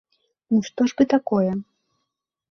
Ну, 0.53 0.61
што 0.69 0.87
ж 0.91 0.95
бы 1.01 1.05
такое? 1.13 1.51